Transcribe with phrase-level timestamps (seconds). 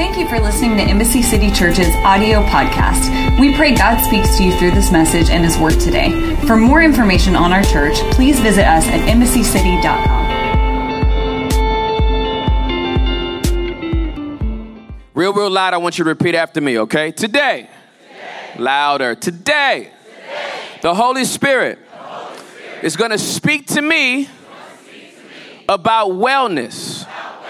[0.00, 3.38] Thank you for listening to Embassy City Church's audio podcast.
[3.38, 6.36] We pray God speaks to you through this message and His Word today.
[6.46, 10.30] For more information on our church, please visit us at embassycity.com.
[15.12, 17.12] Real, real loud, I want you to repeat after me, okay?
[17.12, 17.68] Today.
[18.08, 18.54] Today.
[18.58, 19.14] Louder.
[19.14, 19.90] Today.
[20.06, 20.78] Today.
[20.80, 22.84] The Holy Spirit, the Holy Spirit.
[22.84, 25.22] is going to speak to me, speak to
[25.58, 27.02] me about wellness.
[27.02, 27.42] About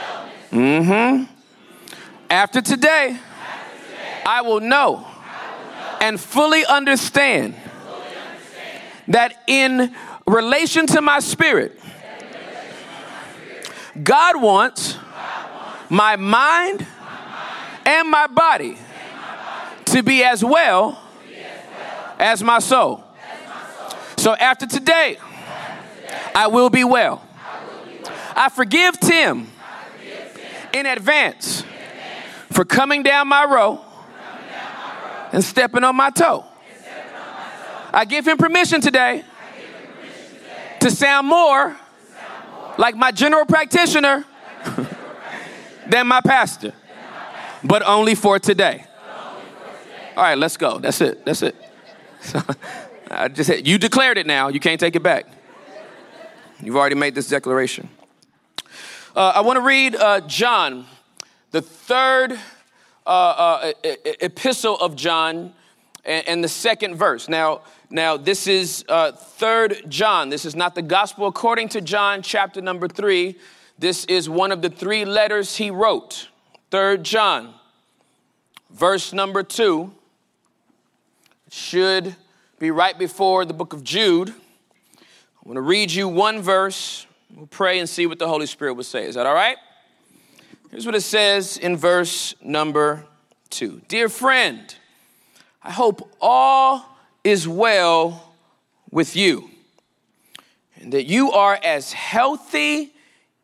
[0.51, 0.51] wellness.
[0.51, 1.35] Mm-hmm.
[2.31, 3.19] After today,
[4.25, 5.05] I, will know,
[6.01, 7.57] and fully understand
[9.09, 9.93] that in
[10.29, 11.77] relation to my spirit,
[14.01, 14.97] God wants,
[15.89, 16.87] my mind,
[17.85, 18.79] and my body
[19.87, 21.03] to be as well
[22.17, 23.03] as my soul.
[24.17, 25.19] So after today,
[26.33, 27.27] I will be well.
[28.37, 29.49] I forgive Tim
[30.73, 31.65] in advance
[32.61, 33.81] for coming down my row
[35.33, 36.45] and stepping on my toe.
[37.91, 39.25] I give him permission today
[40.81, 41.75] to sound more
[42.77, 44.27] like my general practitioner
[45.87, 46.75] than my pastor,
[47.65, 48.85] but only for today.
[50.15, 50.79] All right, let's go.
[50.79, 51.25] That's it.
[51.25, 51.57] That's it.
[53.11, 54.49] I just said, you declared it now.
[54.49, 55.25] You can't take it back.
[56.63, 57.89] You've already made this declaration.
[59.17, 60.85] Uh, I want to read uh, John
[61.51, 62.39] the third
[63.11, 63.73] uh, uh,
[64.21, 65.53] epistle of John
[66.05, 67.29] and, and, the second verse.
[67.29, 70.29] Now, now this is uh, third John.
[70.29, 73.37] This is not the gospel according to John, chapter number three.
[73.81, 76.29] This is one of the three letters he wrote.
[76.71, 77.53] Third John,
[78.71, 79.93] verse number two,
[81.51, 82.15] should
[82.61, 84.29] be right before the book of Jude.
[84.29, 87.09] I'm going to read you one verse.
[87.35, 89.05] We'll pray and see what the Holy Spirit will say.
[89.05, 89.57] Is that all right?
[90.71, 93.05] Here's what it says in verse number
[93.51, 94.73] two Dear friend,
[95.63, 96.87] I hope all
[97.25, 98.33] is well
[98.91, 99.51] with you
[100.77, 102.93] and that you are as healthy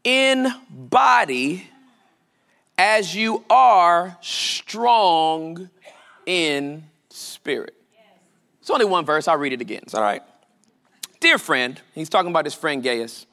[0.05, 1.69] in body
[2.79, 5.69] as you are strong
[6.27, 7.75] in spirit.
[8.61, 9.27] It's only one verse.
[9.27, 9.81] I'll read it again.
[9.83, 10.23] It's all right?
[11.19, 13.27] Dear friend, he's talking about his friend Gaius.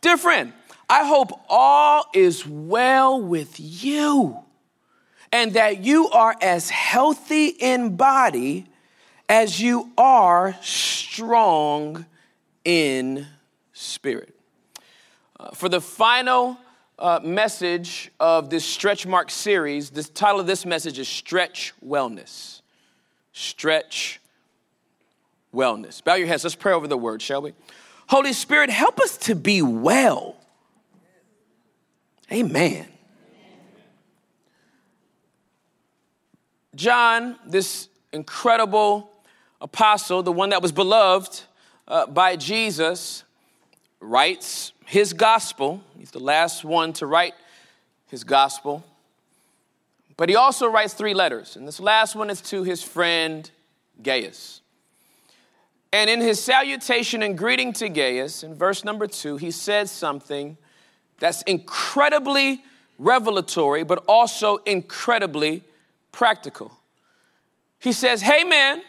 [0.00, 0.52] Dear friend,
[0.88, 4.38] I hope all is well with you
[5.30, 8.66] and that you are as healthy in body
[9.28, 12.06] as you are strong
[12.64, 13.26] in
[13.74, 14.34] spirit.
[15.38, 16.56] Uh, for the final
[16.98, 22.62] uh, message of this Stretch Mark series, the title of this message is Stretch Wellness.
[23.32, 24.20] Stretch
[25.54, 26.02] Wellness.
[26.02, 26.44] Bow your heads.
[26.44, 27.52] Let's pray over the word, shall we?
[28.08, 30.36] Holy Spirit, help us to be well
[32.30, 32.86] Amen.
[36.74, 39.10] John, this incredible
[39.60, 41.40] apostle, the one that was beloved
[41.88, 43.24] uh, by Jesus,
[44.00, 45.82] writes his gospel.
[45.98, 47.34] He's the last one to write
[48.08, 48.84] his gospel.
[50.16, 53.50] But he also writes three letters, and this last one is to his friend
[54.02, 54.60] Gaius.
[55.92, 60.58] And in his salutation and greeting to Gaius, in verse number two, he says something
[61.18, 62.62] that's incredibly
[62.98, 65.62] revelatory, but also incredibly
[66.12, 66.72] practical.
[67.78, 68.82] He says, Hey man,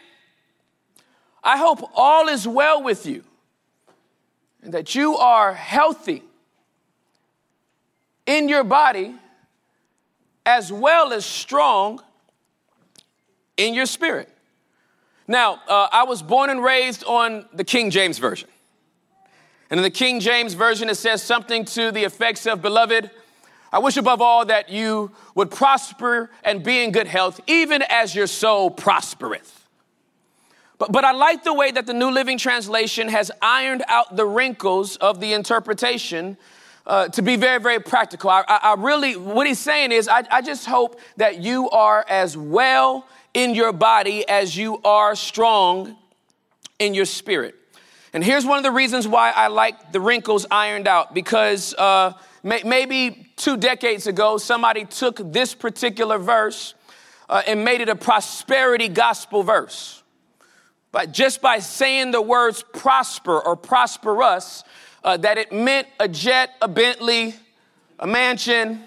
[1.42, 3.24] I hope all is well with you
[4.62, 6.22] and that you are healthy
[8.26, 9.14] in your body
[10.44, 12.02] as well as strong
[13.56, 14.28] in your spirit.
[15.26, 18.48] Now, uh, I was born and raised on the King James Version.
[19.70, 23.10] And in the King James Version, it says something to the effects of, Beloved,
[23.72, 28.14] I wish above all that you would prosper and be in good health, even as
[28.14, 29.68] your soul prospereth.
[30.78, 34.26] But, but I like the way that the New Living Translation has ironed out the
[34.26, 36.36] wrinkles of the interpretation
[36.84, 38.30] uh, to be very, very practical.
[38.30, 42.04] I, I, I, really, what he's saying is, I, I just hope that you are
[42.08, 45.96] as well in your body as you are strong
[46.80, 47.54] in your spirit.
[48.12, 52.14] And here's one of the reasons why I like the wrinkles ironed out because uh,
[52.42, 56.74] may- maybe two decades ago, somebody took this particular verse
[57.28, 60.02] uh, and made it a prosperity gospel verse.
[60.90, 64.64] But just by saying the words prosper or prosperous,
[65.04, 67.34] uh, that it meant a jet, a Bentley,
[68.00, 68.82] a mansion,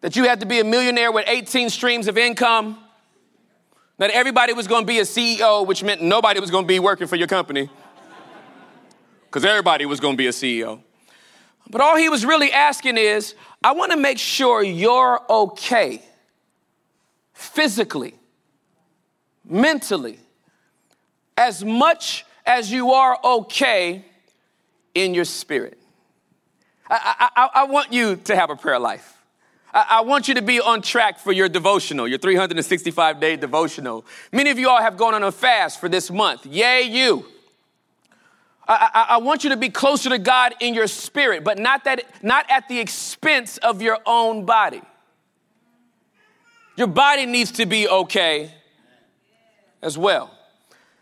[0.00, 2.81] that you had to be a millionaire with 18 streams of income
[4.02, 6.80] that everybody was going to be a CEO, which meant nobody was going to be
[6.80, 7.70] working for your company
[9.26, 10.80] because everybody was going to be a CEO.
[11.70, 16.02] But all he was really asking is, I want to make sure you're okay
[17.32, 18.14] physically,
[19.44, 20.18] mentally,
[21.36, 24.04] as much as you are okay
[24.96, 25.78] in your spirit.
[26.90, 29.21] I, I, I want you to have a prayer life.
[29.74, 34.04] I, want you to be on track for your devotional, your 365 day devotional.
[34.30, 36.44] Many of you all have gone on a fast for this month.
[36.44, 37.24] Yay, you.
[38.68, 41.84] I, I, I, want you to be closer to God in your spirit, but not
[41.84, 44.82] that not at the expense of your own body.
[46.76, 48.52] Your body needs to be okay
[49.80, 50.30] as well.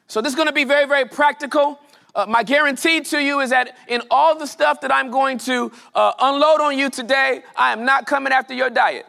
[0.07, 1.80] So this is going to be very, very practical.
[2.15, 5.71] Uh, my guarantee to you is that in all the stuff that I'm going to
[5.95, 9.07] uh, unload on you today, I am not coming after your diet.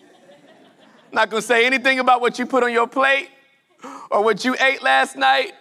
[1.12, 3.28] not going to say anything about what you put on your plate
[4.10, 5.52] or what you ate last night.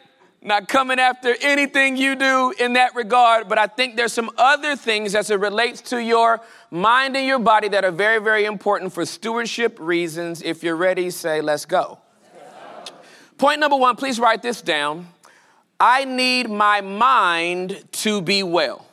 [0.45, 4.75] Not coming after anything you do in that regard, but I think there's some other
[4.75, 8.91] things as it relates to your mind and your body that are very, very important
[8.91, 10.41] for stewardship reasons.
[10.41, 12.00] If you're ready, say, let's go.
[13.38, 15.07] Point number one, please write this down.
[15.80, 18.86] I need my mind to be well.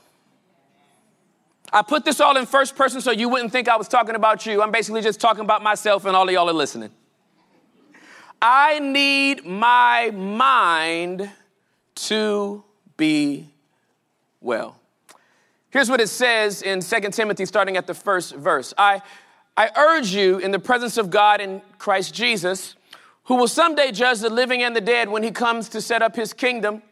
[1.73, 4.45] I put this all in first person so you wouldn't think I was talking about
[4.45, 4.61] you.
[4.61, 6.91] I'm basically just talking about myself, and all of y'all are listening.
[8.43, 11.31] I need my mind
[11.95, 12.65] to
[12.97, 13.49] be
[14.41, 14.77] well.
[15.71, 18.75] Here's what it says in 2 Timothy, starting at the first verse.
[18.77, 19.03] I,
[19.57, 22.75] I urge you in the presence of God in Christ Jesus
[23.31, 26.17] who will someday judge the living and the dead when he comes to set up
[26.17, 26.83] his kingdom,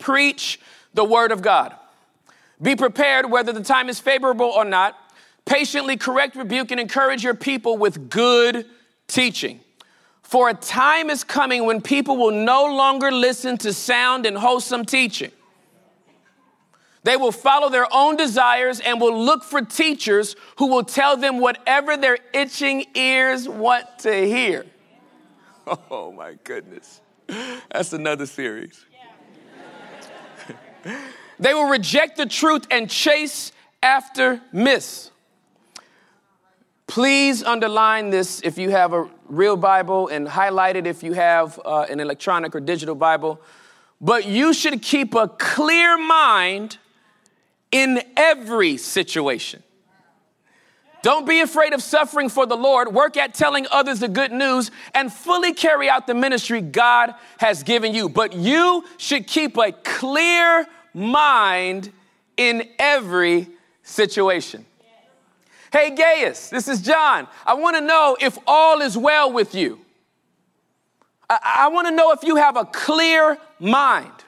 [0.00, 0.58] preach
[0.94, 1.72] the word of God.
[2.60, 4.98] Be prepared whether the time is favorable or not.
[5.44, 8.66] Patiently correct, rebuke, and encourage your people with good
[9.06, 9.60] teaching.
[10.24, 14.84] For a time is coming when people will no longer listen to sound and wholesome
[14.84, 15.30] teaching.
[17.04, 21.38] They will follow their own desires and will look for teachers who will tell them
[21.38, 24.66] whatever their itching ears want to hear.
[25.90, 27.00] Oh my goodness.
[27.70, 28.84] That's another series.
[31.38, 33.52] they will reject the truth and chase
[33.82, 35.10] after myths.
[36.86, 41.60] Please underline this if you have a real Bible and highlight it if you have
[41.64, 43.40] uh, an electronic or digital Bible.
[44.00, 46.78] But you should keep a clear mind
[47.70, 49.62] in every situation.
[51.02, 52.92] Don't be afraid of suffering for the Lord.
[52.92, 57.62] Work at telling others the good news and fully carry out the ministry God has
[57.62, 58.08] given you.
[58.08, 61.90] But you should keep a clear mind
[62.36, 63.48] in every
[63.82, 64.66] situation.
[65.72, 67.28] Hey, Gaius, this is John.
[67.46, 69.80] I want to know if all is well with you.
[71.28, 74.19] I, I want to know if you have a clear mind.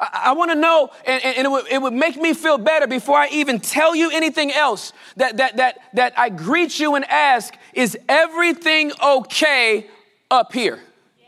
[0.00, 2.86] I, I want to know, and, and it, would, it, would, make me feel better
[2.86, 7.04] before I even tell you anything else that, that, that, that I greet you and
[7.04, 9.86] ask, is everything okay
[10.30, 10.80] up here?
[11.20, 11.26] Yeah.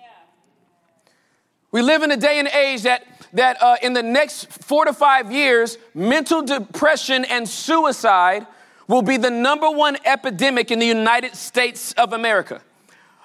[1.70, 4.92] We live in a day and age that, that uh, in the next four to
[4.92, 8.46] five years, mental depression and suicide
[8.88, 12.62] will be the number one epidemic in the United States of America.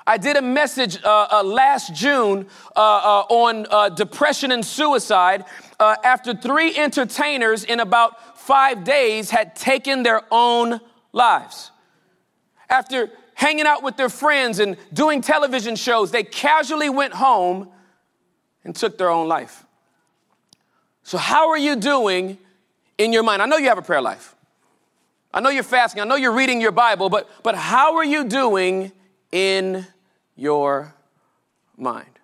[0.10, 5.44] I did a message uh, uh, last June uh, uh on uh, depression and suicide
[5.80, 10.80] after three entertainers in about five days had taken their own
[11.12, 11.72] lives.
[12.70, 17.70] After hanging out with their friends and doing television shows, they casually went home
[18.64, 19.66] and took their own life.
[21.04, 22.38] So, how are you doing
[22.98, 23.42] in your mind?
[23.42, 24.36] I know you have a prayer life.
[25.34, 26.02] I know you're fasting.
[26.02, 28.94] I know you're reading your Bible, but, but how are you doing
[29.32, 29.86] in
[30.38, 30.94] your
[31.76, 32.20] mind.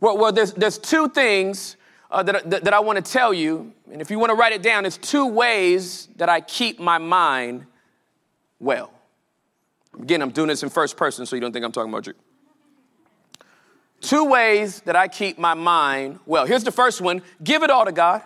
[0.00, 1.76] Well, well there's, there's two things
[2.10, 3.72] uh, that, that, that I want to tell you.
[3.90, 6.98] And if you want to write it down, it's two ways that I keep my
[6.98, 7.66] mind
[8.60, 8.92] well.
[10.00, 12.14] Again, I'm doing this in first person so you don't think I'm talking about you.
[14.00, 16.44] Two ways that I keep my mind well.
[16.44, 18.22] Here's the first one give it all to God.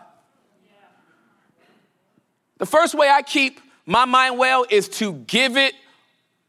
[2.58, 5.74] The first way I keep my mind well is to give it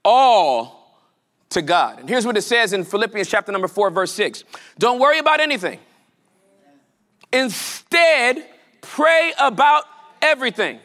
[0.05, 0.76] all
[1.49, 1.99] to God.
[1.99, 4.43] And here's what it says in Philippians chapter number 4 verse 6.
[4.77, 5.79] Don't worry about anything.
[7.31, 8.45] Instead,
[8.81, 9.83] pray about
[10.21, 10.79] everything.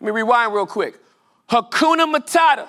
[0.00, 0.98] Let me rewind real quick.
[1.48, 2.68] Hakuna Matata.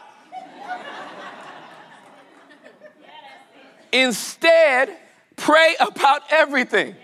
[3.92, 4.98] Instead,
[5.36, 6.96] pray about everything.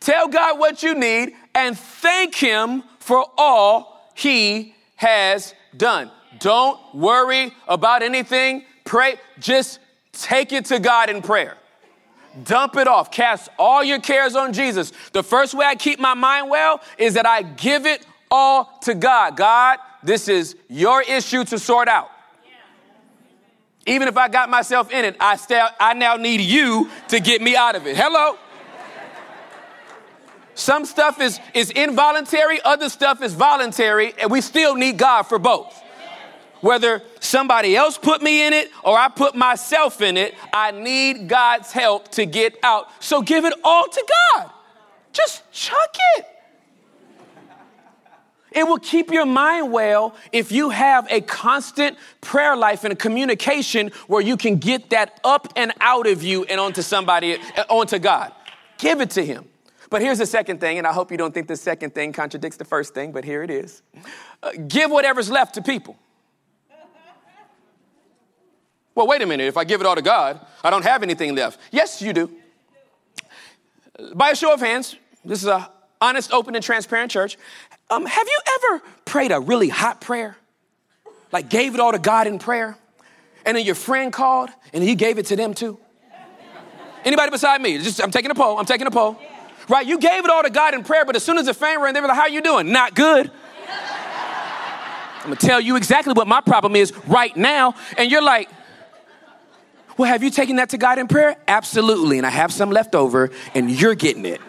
[0.00, 6.10] Tell God what you need and thank Him for all He has done.
[6.38, 8.64] Don't worry about anything.
[8.84, 9.80] Pray, just
[10.12, 11.56] take it to God in prayer.
[12.44, 13.10] Dump it off.
[13.10, 14.92] Cast all your cares on Jesus.
[15.12, 18.94] The first way I keep my mind well is that I give it all to
[18.94, 19.36] God.
[19.36, 22.10] God, this is your issue to sort out.
[23.86, 27.42] Even if I got myself in it, I, still, I now need you to get
[27.42, 27.96] me out of it.
[27.96, 28.38] Hello?
[30.54, 35.38] Some stuff is, is involuntary, other stuff is voluntary, and we still need God for
[35.38, 35.83] both.
[36.64, 41.28] Whether somebody else put me in it or I put myself in it, I need
[41.28, 42.88] God's help to get out.
[43.00, 44.04] So give it all to
[44.34, 44.50] God.
[45.12, 46.26] Just chuck it.
[48.52, 52.96] It will keep your mind well if you have a constant prayer life and a
[52.96, 57.36] communication where you can get that up and out of you and onto somebody,
[57.68, 58.32] onto God.
[58.78, 59.44] Give it to Him.
[59.90, 62.56] But here's the second thing, and I hope you don't think the second thing contradicts
[62.56, 63.82] the first thing, but here it is.
[64.42, 65.98] Uh, give whatever's left to people.
[68.94, 69.48] Well, wait a minute.
[69.48, 71.58] If I give it all to God, I don't have anything left.
[71.70, 72.30] Yes, you do.
[74.14, 75.70] By a show of hands, this is a
[76.00, 77.36] honest, open, and transparent church.
[77.90, 80.36] Um, have you ever prayed a really hot prayer?
[81.32, 82.76] Like gave it all to God in prayer?
[83.44, 85.78] And then your friend called and he gave it to them too?
[87.04, 87.78] Anybody beside me?
[87.78, 88.58] Just I'm taking a poll.
[88.58, 89.18] I'm taking a poll.
[89.68, 89.86] Right?
[89.86, 91.94] You gave it all to God in prayer, but as soon as the phone rang,
[91.94, 92.70] they were like, How are you doing?
[92.70, 93.30] Not good.
[95.18, 97.74] I'm gonna tell you exactly what my problem is right now.
[97.96, 98.48] And you're like,
[99.96, 101.36] Well, have you taken that to God in prayer?
[101.46, 102.18] Absolutely.
[102.18, 104.40] And I have some left over, and you're getting it.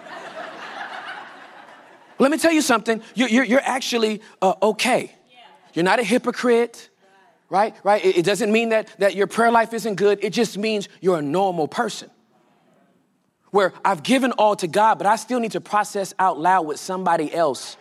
[2.18, 3.02] Let me tell you something.
[3.14, 5.14] You're, you're, you're actually uh, okay.
[5.74, 6.90] You're not a hypocrite,
[7.50, 7.76] right?
[7.84, 8.04] Right?
[8.04, 10.20] It, it doesn't mean that, that your prayer life isn't good.
[10.24, 12.10] It just means you're a normal person.
[13.52, 16.80] Where I've given all to God, but I still need to process out loud with
[16.80, 17.78] somebody else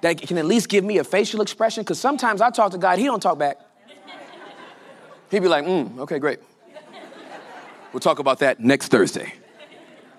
[0.00, 1.82] that can at least give me a facial expression.
[1.82, 3.58] Because sometimes I talk to God, He don't talk back.
[5.30, 6.38] He'd be like, mm, okay, great.
[7.92, 9.32] We'll talk about that next Thursday,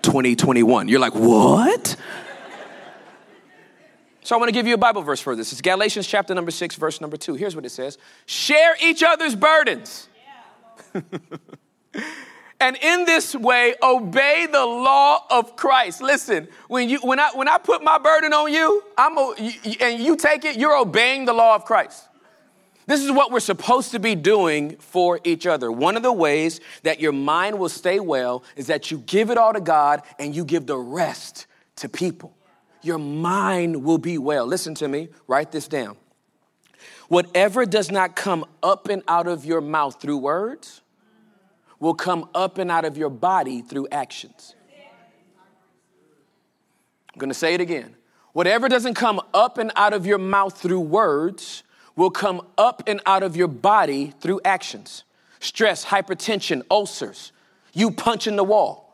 [0.02, 0.88] 2021.
[0.88, 1.96] You're like, what?
[4.22, 5.52] So I want to give you a Bible verse for this.
[5.52, 7.34] It's Galatians chapter number six, verse number two.
[7.34, 7.96] Here's what it says
[8.26, 10.08] Share each other's burdens.
[12.60, 16.02] and in this way, obey the law of Christ.
[16.02, 19.34] Listen, when, you, when, I, when I put my burden on you, I'm a,
[19.80, 22.09] and you take it, you're obeying the law of Christ.
[22.90, 25.70] This is what we're supposed to be doing for each other.
[25.70, 29.38] One of the ways that your mind will stay well is that you give it
[29.38, 32.34] all to God and you give the rest to people
[32.82, 34.44] your mind will be well.
[34.44, 35.96] Listen to me, write this down.
[37.08, 40.82] Whatever does not come up and out of your mouth through words
[41.78, 44.54] will come up and out of your body through actions.
[47.12, 47.94] I'm gonna say it again.
[48.32, 51.62] Whatever doesn't come up and out of your mouth through words
[51.96, 55.04] will come up and out of your body through actions.
[55.40, 57.32] Stress, hypertension, ulcers,
[57.72, 58.86] you punching the wall.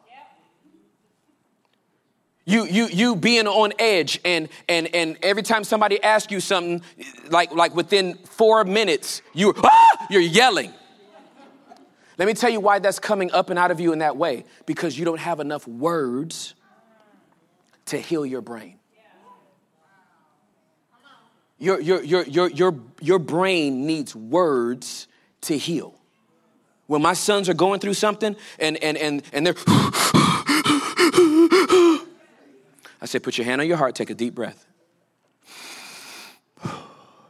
[2.49, 6.81] You you you being on edge and and and every time somebody asks you something
[7.29, 10.73] like like within four minutes you ah, you're yelling.
[12.19, 14.45] Let me tell you why that's coming up and out of you in that way.
[14.65, 16.55] Because you don't have enough words
[17.87, 18.76] to heal your brain
[21.59, 25.09] your your your your your, your brain needs words
[25.43, 25.95] to heal
[26.87, 29.55] when my sons are going through something and and and and they're
[33.01, 34.67] I said, put your hand on your heart, take a deep breath.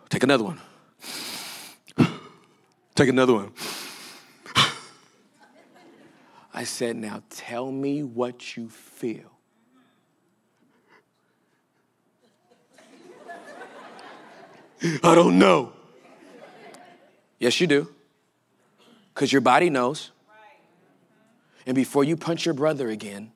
[0.08, 0.60] Take another one.
[2.94, 3.52] Take another one.
[6.54, 9.35] I said, now tell me what you feel.
[15.02, 15.72] I don't know.
[17.38, 17.88] Yes, you do.
[19.14, 20.10] Because your body knows.
[21.66, 23.32] And before you punch your brother again,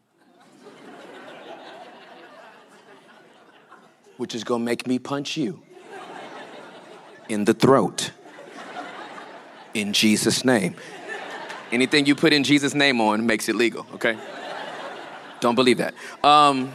[4.17, 5.63] which is gonna make me punch you
[7.29, 8.13] in the throat.
[9.73, 10.75] In Jesus' name.
[11.73, 14.19] Anything you put in Jesus' name on makes it legal, okay?
[15.41, 15.95] Don't believe that.
[16.23, 16.73] Um,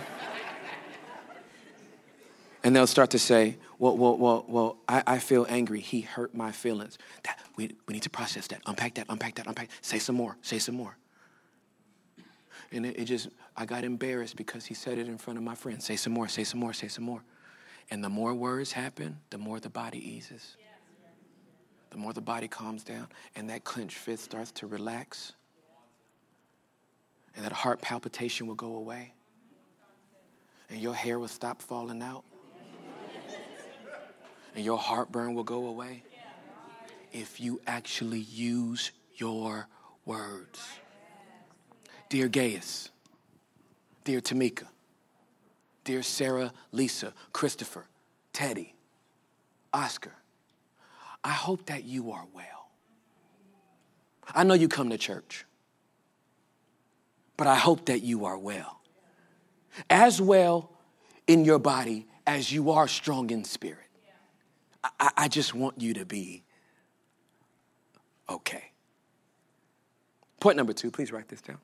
[2.64, 5.80] and they'll start to say, well, well, well, well I, I feel angry.
[5.80, 6.98] He hurt my feelings.
[7.24, 8.62] That, we, we need to process that.
[8.66, 9.70] Unpack that, unpack that, unpack.
[9.82, 10.98] Say some more, say some more.
[12.72, 15.56] And it, it just, I got embarrassed because he said it in front of my
[15.56, 15.86] friends.
[15.86, 17.24] Say some more, say some more, say some more.
[17.92, 20.58] And the more words happen, the more the body eases.
[21.92, 25.32] The more the body calms down, and that clenched fist starts to relax.
[27.36, 29.14] And that heart palpitation will go away.
[30.70, 32.26] And your hair will stop falling out.
[34.56, 36.04] And your heartburn will go away.
[37.12, 39.68] If you actually use your
[40.06, 40.66] words.
[42.10, 42.90] Dear Gaius,
[44.04, 44.68] dear Tamika,
[45.84, 47.86] Dear Sarah, Lisa, Christopher,
[48.34, 48.74] Teddy,
[49.74, 50.14] Oscar,
[51.24, 52.70] I hope that you are well.
[54.34, 55.46] I know you come to church,
[57.38, 58.82] but I hope that you are well.
[59.90, 60.72] As well
[61.28, 63.85] in your body as you are strong in spirit.
[65.00, 66.44] I, I just want you to be
[68.30, 68.72] okay.
[70.40, 71.58] Point number two, please write this down.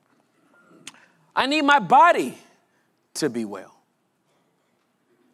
[1.34, 2.36] I need my body
[3.14, 3.74] to be well.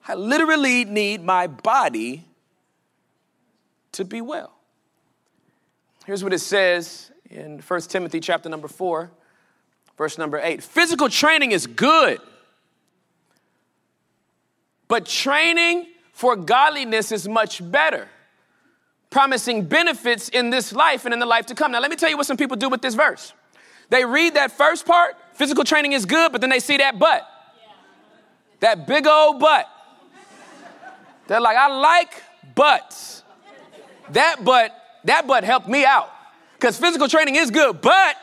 [0.07, 2.25] I literally need my body
[3.93, 4.53] to be well.
[6.07, 9.11] Here's what it says in 1 Timothy chapter number 4,
[9.99, 10.63] verse number 8.
[10.63, 12.21] Physical training is good,
[14.87, 15.87] but training
[16.19, 18.09] for godliness is much better,
[19.09, 21.71] promising benefits in this life and in the life to come.
[21.71, 23.33] Now, let me tell you what some people do with this verse.
[23.89, 27.25] They read that first part, physical training is good, but then they see that butt.
[28.59, 29.69] That big old butt.
[31.29, 32.21] They're like, I like
[32.53, 33.23] butts.
[34.11, 34.73] That butt,
[35.05, 36.11] that butt helped me out.
[36.55, 38.17] Because physical training is good, but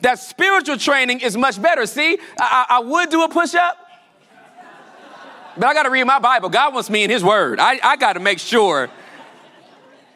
[0.00, 1.84] that spiritual training is much better.
[1.84, 3.83] See, I, I would do a push up,
[5.56, 6.48] but I got to read my Bible.
[6.48, 7.60] God wants me in His Word.
[7.60, 8.90] I, I got to make sure.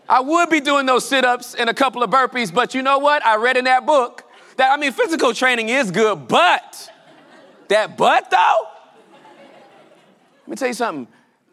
[0.09, 2.99] I would be doing those sit ups and a couple of burpees, but you know
[2.99, 3.25] what?
[3.26, 4.25] I read in that book
[4.57, 6.90] that, I mean, physical training is good, but
[7.68, 8.66] that butt though?
[10.40, 11.09] Let me tell you something.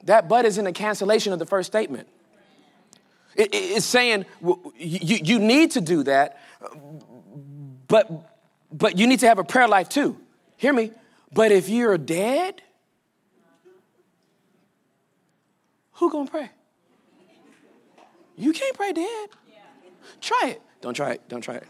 [0.06, 2.08] That but is in a cancellation of the first statement.
[3.36, 6.40] It, it, it's saying you, you need to do that,
[7.88, 8.10] but,
[8.72, 10.18] but you need to have a prayer life too.
[10.56, 10.92] Hear me?
[11.34, 12.62] But if you're dead,
[15.96, 16.52] who gonna pray?
[18.38, 19.30] You can't pray dead.
[20.22, 20.62] Try it.
[20.82, 21.28] Don't try it.
[21.30, 21.68] Don't try it.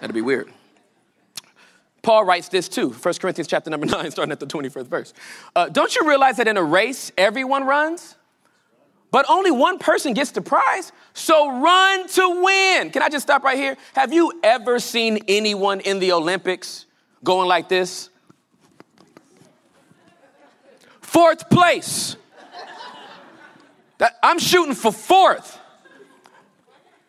[0.00, 0.48] That'd be weird.
[2.02, 5.14] Paul writes this too, 1 Corinthians chapter number 9, starting at the 21st verse.
[5.54, 8.16] Uh, don't you realize that in a race, everyone runs?
[9.10, 10.92] But only one person gets the prize.
[11.14, 12.90] So run to win.
[12.90, 13.76] Can I just stop right here?
[13.94, 16.86] Have you ever seen anyone in the Olympics
[17.24, 18.10] going like this?
[21.00, 22.16] Fourth place.
[23.98, 25.58] That, I'm shooting for fourth.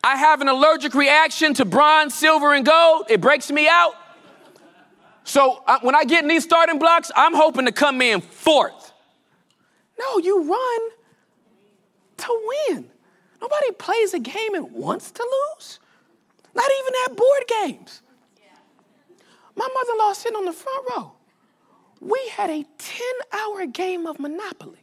[0.04, 3.06] I have an allergic reaction to bronze, silver, and gold.
[3.10, 3.93] It breaks me out.
[5.23, 8.93] So uh, when I get in these starting blocks, I'm hoping to come in fourth.
[9.99, 10.89] No, you run
[12.17, 12.89] to win.
[13.41, 15.23] Nobody plays a game and wants to
[15.58, 15.80] lose.
[16.56, 18.02] Not even at board games.
[19.56, 21.12] My mother in law sitting on the front row.
[21.99, 23.02] We had a 10
[23.34, 24.80] hour game of Monopoly.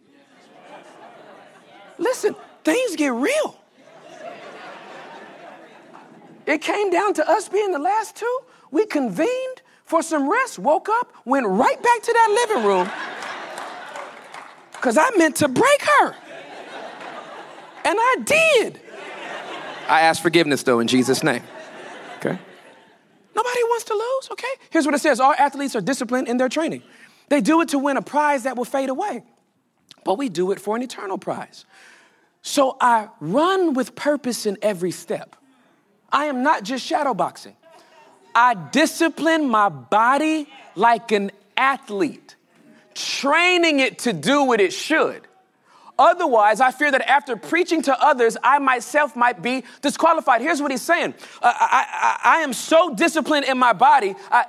[1.98, 3.60] Listen, things get real.
[6.46, 8.38] It came down to us being the last two.
[8.70, 12.90] We convened for some rest, woke up, went right back to that living room
[14.72, 16.14] because I meant to break her.
[17.84, 18.80] And I did.
[19.88, 21.42] I ask forgiveness though in Jesus' name.
[22.16, 22.38] Okay?
[23.34, 24.48] Nobody wants to lose, okay?
[24.70, 26.82] Here's what it says All athletes are disciplined in their training.
[27.28, 29.22] They do it to win a prize that will fade away,
[30.06, 31.64] but we do it for an eternal prize.
[32.40, 35.34] So I run with purpose in every step.
[36.12, 37.54] I am not just shadowboxing.
[38.32, 42.36] I discipline my body like an athlete,
[42.94, 45.26] training it to do what it should.
[45.98, 50.40] Otherwise, I fear that after preaching to others, I myself might be disqualified.
[50.40, 54.14] Here's what he's saying uh, I, I, I, am so disciplined in my body.
[54.30, 54.44] I,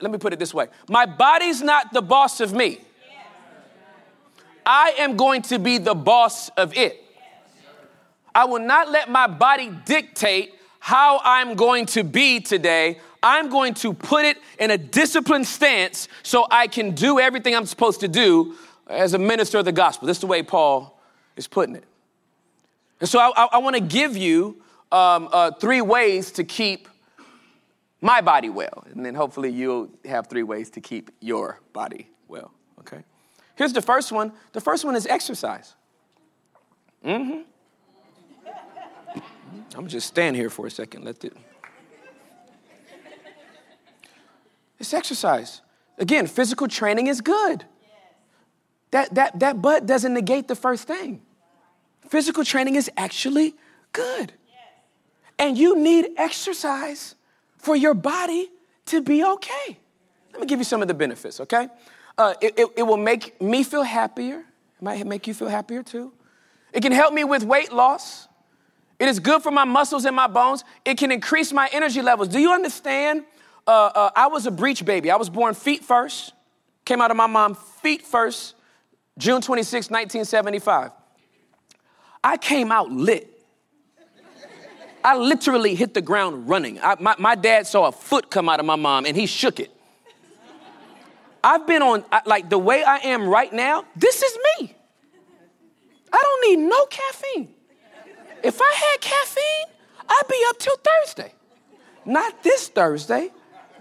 [0.00, 2.82] let me put it this way my body's not the boss of me,
[4.64, 7.02] I am going to be the boss of it.
[8.34, 12.98] I will not let my body dictate how I'm going to be today.
[13.22, 17.66] I'm going to put it in a disciplined stance so I can do everything I'm
[17.66, 18.56] supposed to do
[18.88, 20.06] as a minister of the gospel.
[20.06, 20.98] This is the way Paul
[21.36, 21.84] is putting it.
[23.00, 26.88] And so I, I, I want to give you um, uh, three ways to keep
[28.00, 28.84] my body well.
[28.92, 32.08] And then hopefully you'll have three ways to keep your body?
[33.62, 35.76] Here's the first one the first one is exercise.
[37.04, 37.44] Mm
[39.14, 39.20] hmm.
[39.76, 41.04] I'm just stand here for a second.
[41.04, 41.36] Let it.
[44.80, 45.60] It's exercise.
[45.96, 47.64] Again, physical training is good.
[48.90, 51.22] That, that, that but doesn't negate the first thing.
[52.08, 53.54] Physical training is actually
[53.92, 54.32] good.
[55.38, 57.14] And you need exercise
[57.58, 58.50] for your body
[58.86, 59.78] to be okay.
[60.32, 61.68] Let me give you some of the benefits, okay?
[62.18, 64.38] Uh, it, it, it will make me feel happier.
[64.38, 66.12] It might make you feel happier too.
[66.72, 68.28] It can help me with weight loss.
[68.98, 70.64] It is good for my muscles and my bones.
[70.84, 72.28] It can increase my energy levels.
[72.28, 73.24] Do you understand
[73.66, 75.10] uh, uh, I was a breech baby.
[75.10, 76.32] I was born feet first,
[76.84, 78.54] came out of my mom feet first,
[79.18, 80.90] June 26, 1975.
[82.24, 83.28] I came out lit.
[85.04, 86.80] I literally hit the ground running.
[86.80, 89.58] I, my, my dad saw a foot come out of my mom and he shook
[89.58, 89.70] it.
[91.44, 94.74] I've been on, like the way I am right now, this is me.
[96.12, 97.54] I don't need no caffeine.
[98.42, 99.74] If I had caffeine,
[100.08, 101.32] I'd be up till Thursday.
[102.04, 103.30] Not this Thursday,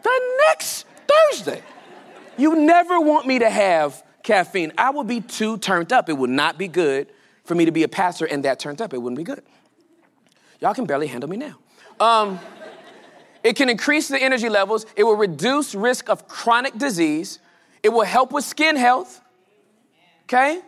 [0.01, 1.61] the next Thursday.
[2.37, 4.71] You never want me to have caffeine.
[4.77, 6.09] I would be too turned up.
[6.09, 7.07] It would not be good
[7.43, 8.93] for me to be a pastor and that turned up.
[8.93, 9.43] It wouldn't be good.
[10.59, 11.57] Y'all can barely handle me now.
[11.99, 12.39] Um,
[13.43, 14.85] it can increase the energy levels.
[14.95, 17.39] It will reduce risk of chronic disease.
[17.83, 19.21] It will help with skin health.
[20.23, 20.61] Okay?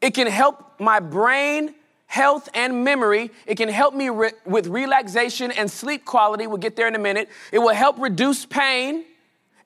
[0.00, 1.74] It can help my brain
[2.06, 3.30] health and memory.
[3.46, 6.46] It can help me re- with relaxation and sleep quality.
[6.46, 7.28] We'll get there in a minute.
[7.52, 9.04] It will help reduce pain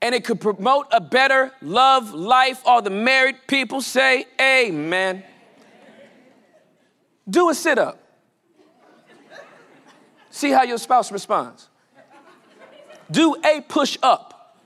[0.03, 2.63] and it could promote a better love life.
[2.65, 5.23] All the married people say amen.
[7.29, 7.99] Do a sit up.
[10.31, 11.69] See how your spouse responds.
[13.11, 14.57] Do a push up.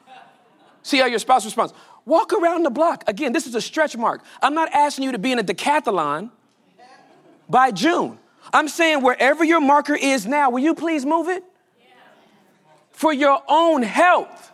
[0.82, 1.72] See how your spouse responds.
[2.06, 3.04] Walk around the block.
[3.06, 4.22] Again, this is a stretch mark.
[4.42, 6.30] I'm not asking you to be in a decathlon
[7.48, 8.18] by June.
[8.52, 11.42] I'm saying wherever your marker is now, will you please move it?
[12.90, 14.52] For your own health.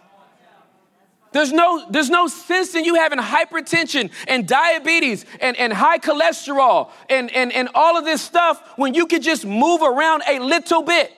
[1.33, 6.91] There's no, there's no sense in you having hypertension and diabetes and, and high cholesterol
[7.09, 10.83] and, and, and all of this stuff when you could just move around a little
[10.83, 11.13] bit.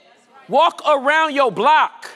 [0.48, 2.10] Walk around your block.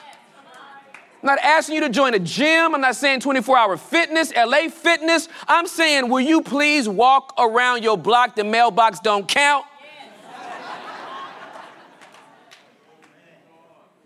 [1.21, 2.75] I'm not asking you to join a gym.
[2.75, 5.27] I'm not saying 24 hour fitness, LA fitness.
[5.47, 8.35] I'm saying, will you please walk around your block?
[8.35, 9.65] The mailbox don't count.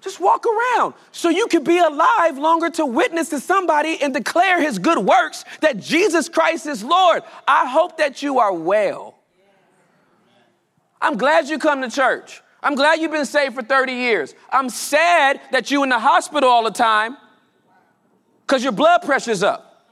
[0.02, 4.60] Just walk around so you can be alive longer to witness to somebody and declare
[4.60, 7.22] his good works that Jesus Christ is Lord.
[7.48, 9.16] I hope that you are well.
[11.00, 12.42] I'm glad you come to church.
[12.64, 14.36] I'm glad you've been saved for 30 years.
[14.52, 17.18] I'm sad that you're in the hospital all the time
[18.46, 19.88] because your blood pressure's up.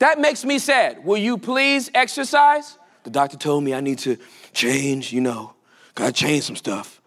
[0.00, 1.04] That makes me sad.
[1.04, 2.78] Will you please exercise?
[3.04, 4.16] The doctor told me I need to
[4.52, 5.54] change, you know,
[5.94, 7.00] gotta change some stuff.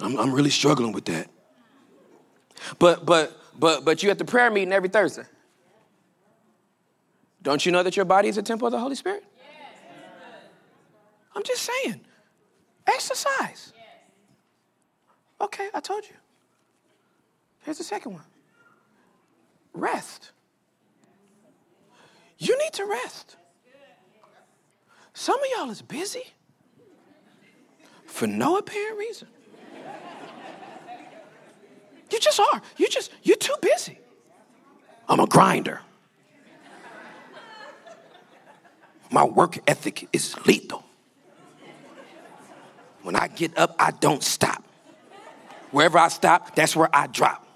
[0.00, 1.28] I'm, I'm really struggling with that.
[2.78, 5.24] But but but but you at the prayer meeting every Thursday.
[7.42, 9.24] Don't you know that your body is a temple of the Holy Spirit?
[11.34, 12.00] I'm just saying.
[12.86, 13.72] Exercise.
[15.40, 16.14] Okay, I told you.
[17.60, 18.24] Here's the second one.
[19.72, 20.32] Rest.
[22.38, 23.36] You need to rest.
[25.12, 26.24] Some of y'all is busy
[28.06, 29.28] for no apparent reason.
[32.10, 32.62] You just are.
[32.76, 33.98] You just, you're too busy.
[35.08, 35.80] I'm a grinder.
[39.10, 40.84] My work ethic is lethal.
[43.02, 44.64] When I get up, I don't stop.
[45.70, 47.46] Wherever I stop, that's where I drop.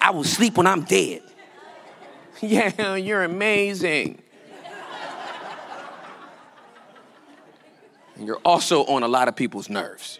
[0.00, 1.22] I will sleep when I'm dead.
[2.42, 4.22] Yeah, you're amazing.
[8.16, 10.18] And you're also on a lot of people's nerves.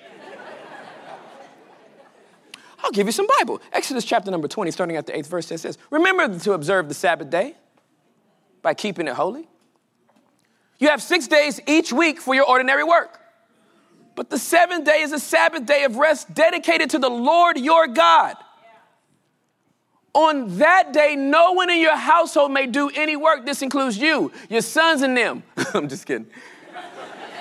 [2.83, 3.61] I'll give you some Bible.
[3.73, 6.95] Exodus chapter number 20, starting at the eighth verse, it says, Remember to observe the
[6.95, 7.55] Sabbath day
[8.63, 9.49] by keeping it holy.
[10.79, 13.20] You have six days each week for your ordinary work.
[14.21, 17.87] But the seventh day is a Sabbath day of rest dedicated to the Lord your
[17.87, 18.37] God.
[20.13, 23.47] On that day, no one in your household may do any work.
[23.47, 25.43] This includes you, your sons and them.
[25.73, 26.27] I'm just kidding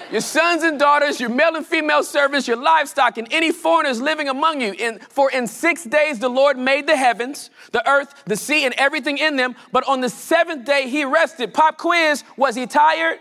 [0.09, 4.29] your sons and daughters, your male and female servants, your livestock, and any foreigners living
[4.29, 4.71] among you.
[4.71, 8.73] In, for in six days the Lord made the heavens, the earth, the sea, and
[8.75, 9.53] everything in them.
[9.73, 11.53] But on the seventh day he rested.
[11.53, 13.19] Pop quiz Was he tired?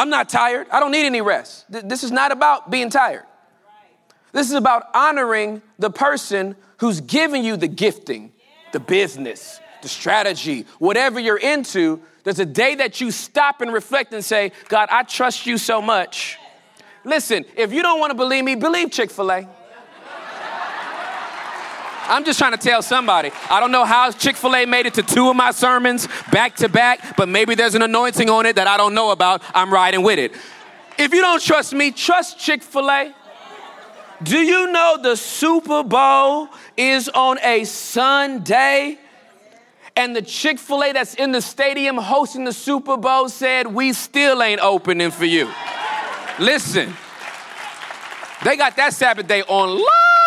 [0.00, 0.66] I'm not tired.
[0.70, 1.66] I don't need any rest.
[1.68, 3.24] This is not about being tired.
[4.32, 8.32] This is about honoring the person who's giving you the gifting,
[8.72, 14.12] the business, the strategy, whatever you're into there's a day that you stop and reflect
[14.12, 16.38] and say, God, I trust you so much.
[17.04, 19.48] Listen, if you don't want to believe me, believe Chick fil A.
[22.10, 23.30] I'm just trying to tell somebody.
[23.48, 26.56] I don't know how Chick fil A made it to two of my sermons back
[26.56, 29.42] to back, but maybe there's an anointing on it that I don't know about.
[29.54, 30.32] I'm riding with it.
[30.98, 33.14] If you don't trust me, trust Chick fil A.
[34.24, 38.98] Do you know the Super Bowl is on a Sunday?
[39.96, 43.92] and the Chick fil A that's in the stadium hosting the Super Bowl said, We
[43.92, 45.50] still ain't opening for you.
[46.38, 46.94] Listen,
[48.44, 50.19] they got that Sabbath day on lock.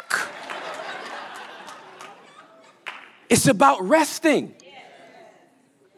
[3.29, 4.55] It's about resting.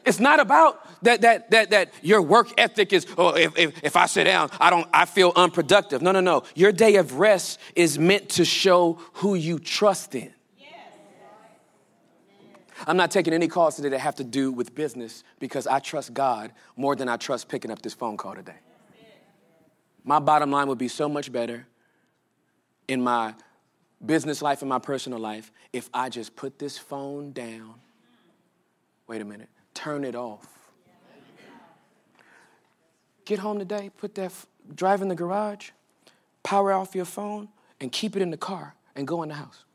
[0.05, 3.95] It's not about that that that that your work ethic is oh if, if, if
[3.95, 6.01] I sit down I don't I feel unproductive.
[6.01, 6.43] No no no.
[6.53, 10.31] Your day of rest is meant to show who you trust in.
[12.88, 16.13] I'm not taking any calls today that have to do with business because I trust
[16.13, 18.57] God more than I trust picking up this phone call today.
[20.03, 21.65] My bottom line would be so much better
[22.88, 23.33] in my
[24.03, 27.75] business life and my personal life if I just put this phone down.
[29.08, 30.47] Wait a minute, turn it off.
[33.25, 34.31] Get home today, put that,
[34.73, 35.71] drive in the garage,
[36.43, 37.49] power off your phone,
[37.81, 39.65] and keep it in the car and go in the house.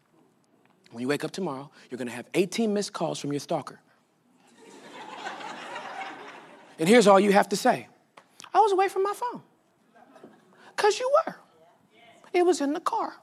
[0.92, 3.80] When you wake up tomorrow, you're gonna have 18 missed calls from your stalker.
[6.78, 7.88] and here's all you have to say
[8.52, 9.42] I was away from my phone.
[10.76, 11.36] Because you were.
[12.32, 13.14] It was in the car.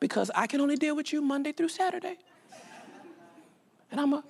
[0.00, 2.18] Because I can only deal with you Monday through Saturday.
[3.90, 4.24] And I'm a, I'm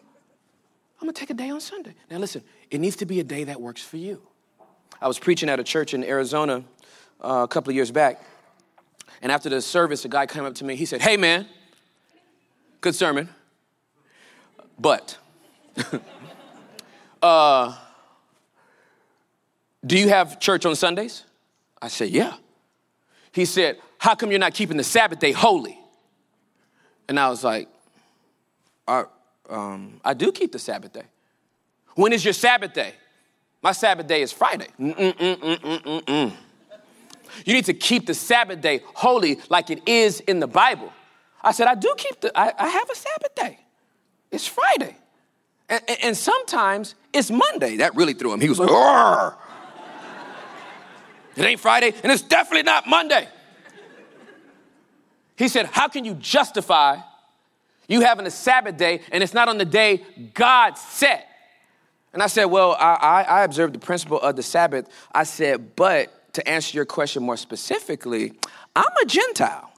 [1.01, 1.95] gonna take a day on Sunday.
[2.11, 4.23] Now listen, it needs to be a day that works for you.
[5.01, 6.65] I was preaching at a church in Arizona
[7.21, 8.23] uh, a couple of years back.
[9.23, 10.77] And after the service, a guy came up to me.
[10.77, 11.47] He said, Hey, man,
[12.87, 13.29] Good sermon.
[14.79, 15.19] But,
[17.23, 17.77] uh,
[19.85, 21.25] do you have church on Sundays?
[21.83, 22.35] I said, Yeah.
[23.33, 25.77] He said, How come you're not keeping the Sabbath day holy?
[27.09, 27.69] And I was like,
[28.87, 29.03] I,
[29.51, 31.03] um, I do keep the Sabbath day.
[31.97, 32.93] When is your Sabbath day?
[33.63, 34.69] My Sabbath day is Friday.
[34.79, 36.33] Mm-mm-mm-mm-mm-mm.
[37.45, 40.93] You need to keep the Sabbath day holy like it is in the Bible.
[41.43, 43.59] I said, I do keep the, I, I have a Sabbath day.
[44.31, 44.97] It's Friday.
[45.69, 47.79] And, and, and, sometimes it's Monday.
[47.79, 48.41] That really threw him.
[48.41, 48.71] He was like,
[51.37, 53.27] it ain't Friday, and it's definitely not Monday.
[55.37, 56.99] He said, How can you justify
[57.89, 60.03] you having a Sabbath day and it's not on the day
[60.35, 61.29] God set?
[62.13, 64.89] And I said, Well, I, I, I observed the principle of the Sabbath.
[65.13, 68.33] I said, But to answer your question more specifically,
[68.75, 69.71] I'm a Gentile.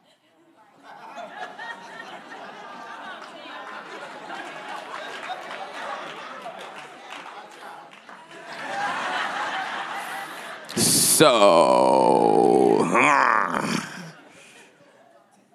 [10.76, 12.17] So,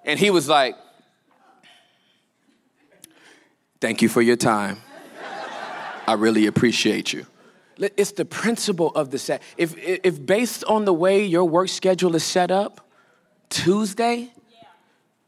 [0.05, 0.75] and he was like,
[3.79, 4.77] Thank you for your time.
[6.07, 7.25] I really appreciate you.
[7.77, 9.41] It's the principle of the set.
[9.57, 12.87] If, if based on the way your work schedule is set up,
[13.49, 14.31] Tuesday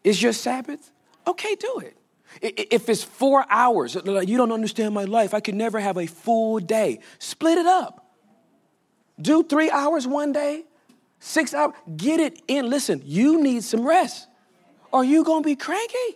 [0.05, 0.91] is your Sabbath,
[1.27, 1.97] okay, do it.
[2.41, 6.59] If it's four hours, you don't understand my life, I could never have a full
[6.59, 6.99] day.
[7.19, 8.05] Split it up.
[9.19, 10.63] Do three hours one day,
[11.19, 12.69] six hours, get it in.
[12.69, 14.27] Listen, you need some rest.
[14.95, 16.15] Are you gonna be cranky?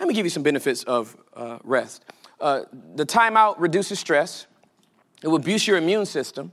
[0.00, 2.04] Let me give you some benefits of uh, rest.
[2.40, 2.62] Uh,
[2.96, 4.48] the timeout reduces stress,
[5.22, 6.50] it will boost your immune system,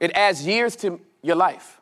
[0.00, 1.80] it adds years to your life.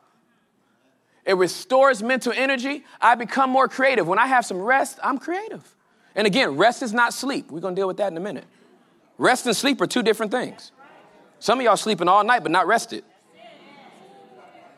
[1.25, 2.83] It restores mental energy.
[3.01, 4.07] I become more creative.
[4.07, 5.73] When I have some rest, I'm creative.
[6.13, 7.49] And again, rest is not sleep.
[7.49, 8.45] We're gonna deal with that in a minute.
[9.17, 10.71] Rest and sleep are two different things.
[11.39, 13.03] Some of y'all sleeping all night but not rested.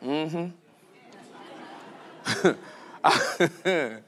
[0.02, 0.46] Mm-hmm.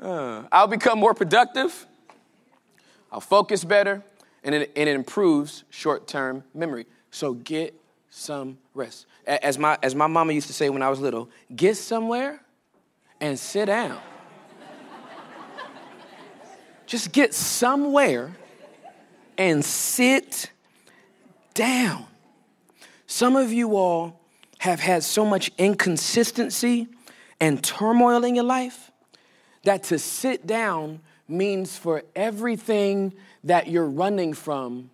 [0.00, 1.86] uh, I'll become more productive.
[3.12, 4.02] I'll focus better,
[4.44, 6.86] and it, and it improves short-term memory.
[7.10, 7.74] So get
[8.08, 9.06] some rest.
[9.26, 12.40] As my, as my mama used to say when I was little, get somewhere
[13.20, 14.00] and sit down.
[16.86, 18.36] Just get somewhere
[19.38, 20.50] and sit
[21.54, 22.06] down.
[23.06, 24.20] Some of you all
[24.58, 26.88] have had so much inconsistency
[27.40, 28.90] and turmoil in your life
[29.64, 34.90] that to sit down means for everything that you're running from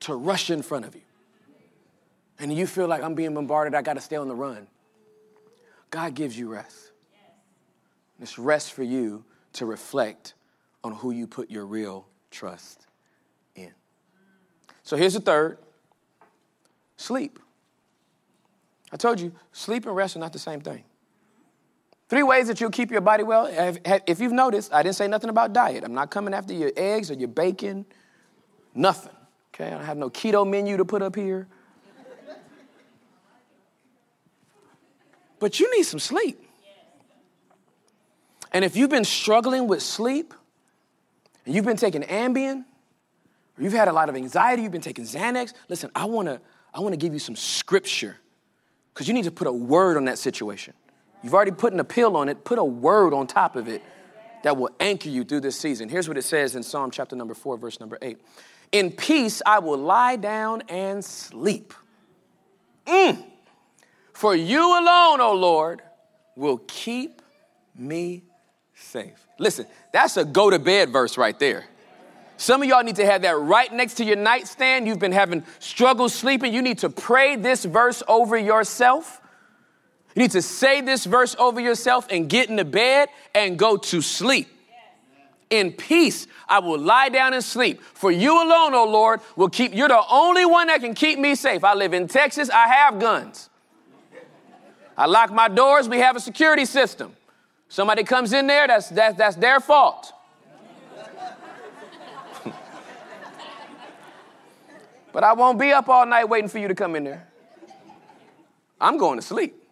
[0.00, 1.00] to rush in front of you.
[2.38, 4.66] And you feel like I'm being bombarded, I gotta stay on the run.
[5.90, 6.90] God gives you rest.
[8.20, 10.34] It's rest for you to reflect
[10.82, 12.86] on who you put your real trust
[13.54, 13.72] in.
[14.82, 15.58] So here's the third
[16.96, 17.38] Sleep.
[18.92, 20.84] I told you, sleep and rest are not the same thing.
[22.08, 23.48] Three ways that you'll keep your body well.
[24.06, 25.84] If you've noticed, I didn't say nothing about diet.
[25.84, 27.86] I'm not coming after your eggs or your bacon,
[28.74, 29.12] nothing.
[29.54, 31.46] Okay, I don't have no keto menu to put up here.
[35.38, 36.40] But you need some sleep.
[38.52, 40.32] And if you've been struggling with sleep,
[41.44, 42.64] and you've been taking Ambien,
[43.58, 46.40] or you've had a lot of anxiety, you've been taking Xanax, listen, I wanna
[46.74, 48.16] I want to give you some scripture
[48.92, 50.74] because you need to put a word on that situation.
[51.24, 53.82] You've already put an appeal on it, put a word on top of it
[54.42, 55.88] that will anchor you through this season.
[55.88, 58.18] Here's what it says in Psalm chapter number 4, verse number 8.
[58.72, 61.72] In peace I will lie down and sleep.
[62.86, 63.24] Mm.
[64.12, 65.80] For you alone, O Lord,
[66.36, 67.22] will keep
[67.74, 68.24] me
[68.74, 69.26] safe.
[69.38, 71.64] Listen, that's a go to bed verse right there.
[72.36, 74.86] Some of y'all need to have that right next to your nightstand.
[74.86, 76.52] You've been having struggles sleeping.
[76.52, 79.22] You need to pray this verse over yourself.
[80.14, 84.00] You need to say this verse over yourself and get into bed and go to
[84.00, 84.48] sleep.
[85.50, 87.82] In peace, I will lie down and sleep.
[87.82, 91.34] For you alone, O Lord, will keep, you're the only one that can keep me
[91.34, 91.64] safe.
[91.64, 93.50] I live in Texas, I have guns.
[94.96, 97.14] I lock my doors, we have a security system.
[97.68, 100.12] Somebody comes in there, that's, that's, that's their fault.
[105.12, 107.26] but I won't be up all night waiting for you to come in there.
[108.80, 109.63] I'm going to sleep.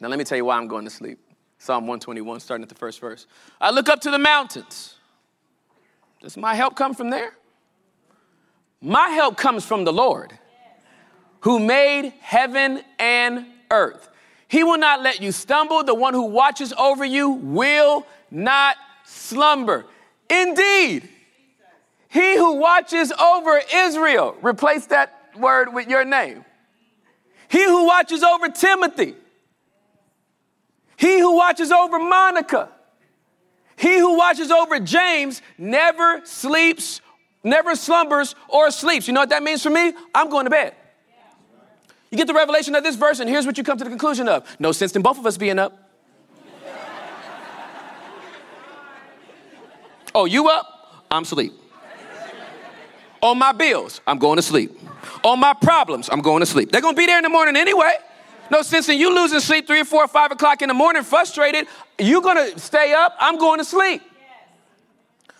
[0.00, 1.18] Now, let me tell you why I'm going to sleep.
[1.58, 3.26] Psalm 121, starting at the first verse.
[3.60, 4.94] I look up to the mountains.
[6.22, 7.34] Does my help come from there?
[8.80, 10.32] My help comes from the Lord,
[11.40, 14.08] who made heaven and earth.
[14.48, 15.84] He will not let you stumble.
[15.84, 19.84] The one who watches over you will not slumber.
[20.30, 21.08] Indeed,
[22.08, 26.44] he who watches over Israel, replace that word with your name.
[27.48, 29.14] He who watches over Timothy,
[31.00, 32.68] he who watches over Monica,
[33.74, 37.00] he who watches over James never sleeps,
[37.42, 39.08] never slumbers or sleeps.
[39.08, 39.94] You know what that means for me?
[40.14, 40.74] I'm going to bed.
[42.10, 44.28] You get the revelation of this verse, and here's what you come to the conclusion
[44.28, 45.90] of no sense in both of us being up.
[50.14, 51.06] oh, you up?
[51.10, 51.54] I'm asleep.
[53.22, 54.78] On my bills, I'm going to sleep.
[55.24, 56.70] On my problems, I'm going to sleep.
[56.70, 57.96] They're going to be there in the morning anyway.
[58.50, 61.02] No sense in you losing sleep three or four or five o'clock in the morning,
[61.02, 61.66] frustrated.
[61.98, 64.02] You're gonna stay up, I'm going to sleep.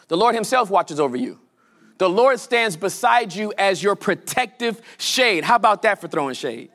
[0.09, 1.39] The Lord Himself watches over you.
[1.99, 5.45] The Lord stands beside you as your protective shade.
[5.45, 6.71] How about that for throwing shade?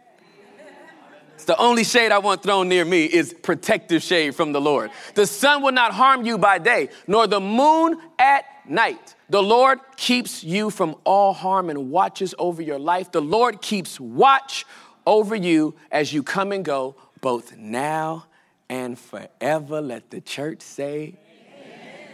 [1.33, 4.91] It's the only shade I want thrown near me is protective shade from the Lord.
[5.15, 9.15] The sun will not harm you by day, nor the moon at night.
[9.29, 13.11] The Lord keeps you from all harm and watches over your life.
[13.11, 14.65] The Lord keeps watch
[15.05, 18.25] over you as you come and go, both now
[18.69, 19.81] and forever.
[19.81, 21.15] Let the church say,
[21.51, 22.07] Amen.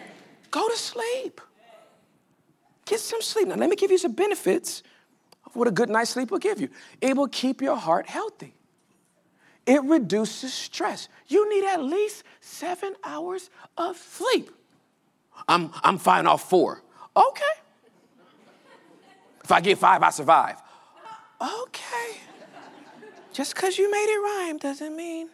[0.50, 1.42] Go to sleep.
[2.86, 3.48] Get some sleep.
[3.48, 4.84] Now, let me give you some benefits
[5.46, 6.70] of what a good night's sleep will give you.
[7.00, 8.54] It will keep your heart healthy,
[9.66, 11.08] it reduces stress.
[11.28, 14.52] You need at least seven hours of sleep.
[15.48, 16.84] I'm, I'm fine off four.
[17.16, 17.44] Okay.
[19.44, 20.62] If I get five, I survive.
[21.42, 22.20] Okay.
[23.34, 25.30] Just because you made it rhyme doesn't mean.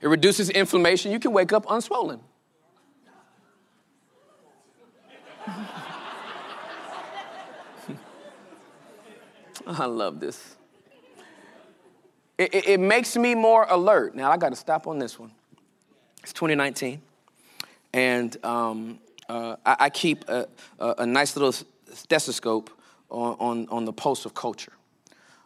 [0.00, 1.10] It reduces inflammation.
[1.12, 2.20] You can wake up unswollen.
[9.66, 10.56] I love this.
[12.38, 14.14] It, it, it, makes me more alert.
[14.14, 15.32] Now, I got to stop on this one.
[16.22, 17.02] It's 2019,
[17.92, 20.46] and um, uh, I, I, keep a,
[20.78, 21.52] a, a, nice little
[21.92, 22.70] stethoscope
[23.10, 24.72] on, on, on the pulse of culture.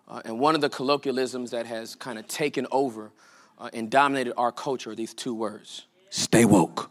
[0.08, 3.12] Uh, and one of the colloquialisms that has kind of taken over
[3.58, 6.90] uh, and dominated our culture are these two words stay woke.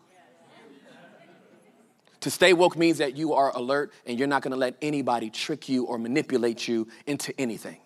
[2.21, 5.29] To stay woke means that you are alert and you're not going to let anybody
[5.31, 7.77] trick you or manipulate you into anything.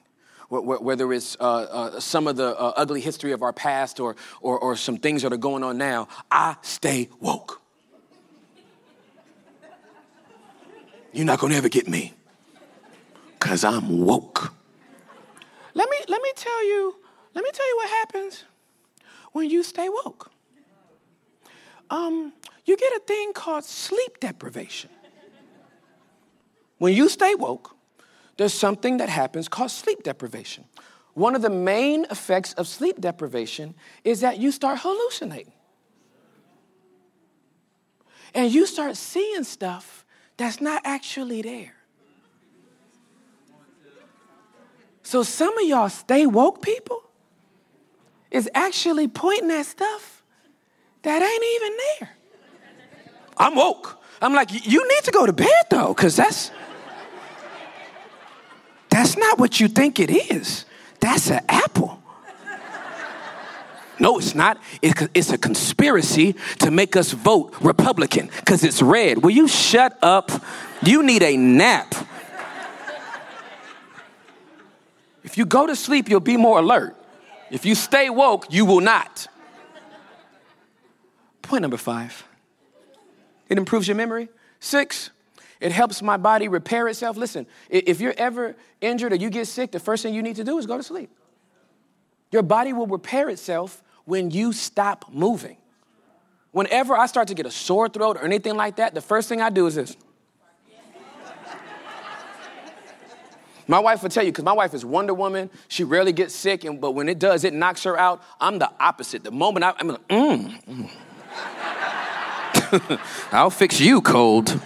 [0.49, 4.59] Whether it's uh, uh, some of the uh, ugly history of our past or, or,
[4.59, 7.61] or some things that are going on now, I stay woke.
[11.13, 12.13] You're not going to ever get me
[13.39, 14.54] because I'm woke.
[15.75, 16.95] Let me, let me tell you,
[17.35, 18.45] let me tell you what happens
[19.33, 20.31] when you stay woke.
[21.89, 22.33] Um,
[22.63, 24.89] you get a thing called sleep deprivation.
[26.77, 27.75] When you stay woke,
[28.38, 30.65] there's something that happens called sleep deprivation.
[31.13, 35.53] One of the main effects of sleep deprivation is that you start hallucinating.
[38.34, 40.05] And you start seeing stuff
[40.38, 41.74] that's not actually there.
[45.06, 47.03] So some of y'all stay woke people
[48.32, 50.24] is actually pointing at stuff
[51.03, 52.10] that ain't even there.
[53.38, 54.01] I'm woke.
[54.20, 56.49] I'm like, you need to go to bed though, because that's
[58.89, 60.66] that's not what you think it is.
[60.99, 62.01] That's an apple.
[63.99, 64.58] No, it's not.
[64.82, 69.24] It's a conspiracy to make us vote Republican because it's red.
[69.24, 70.32] Will you shut up?
[70.82, 71.93] You need a nap.
[75.26, 76.95] If you go to sleep, you'll be more alert.
[77.49, 79.28] If you stay woke, you will not.
[81.41, 82.23] Point number five
[83.49, 84.30] it improves your memory.
[84.59, 85.09] Six,
[85.59, 87.17] it helps my body repair itself.
[87.17, 90.43] Listen, if you're ever injured or you get sick, the first thing you need to
[90.43, 91.09] do is go to sleep.
[92.32, 95.57] Your body will repair itself when you stop moving.
[96.51, 99.41] Whenever I start to get a sore throat or anything like that, the first thing
[99.41, 99.97] I do is this.
[103.68, 105.49] My wife will tell you, because my wife is Wonder Woman.
[105.68, 108.22] She rarely gets sick, and, but when it does, it knocks her out.
[108.39, 109.24] I'm the opposite.
[109.24, 110.89] The moment I, am like, mm.
[112.72, 112.99] mm.
[113.32, 114.59] I'll fix you cold.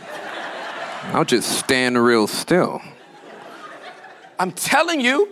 [1.06, 2.82] I'll just stand real still.
[4.38, 5.30] I'm telling you,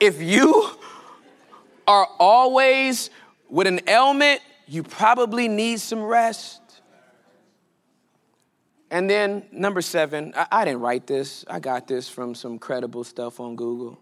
[0.00, 0.70] if you
[1.86, 3.10] are always
[3.48, 6.59] with an ailment, you probably need some rest.
[8.90, 11.44] And then number seven, I, I, didn't write this.
[11.48, 14.00] I got this from some credible stuff on Google.